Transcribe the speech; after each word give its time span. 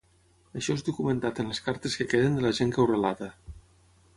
Això 0.59 0.75
és 0.77 0.83
documentat 0.87 1.41
en 1.43 1.51
les 1.51 1.61
cartes 1.67 1.99
que 1.99 2.07
queden 2.15 2.39
de 2.41 2.45
la 2.47 2.53
gent 2.61 2.73
que 2.77 2.83
ho 2.85 2.87
relata. 2.93 3.29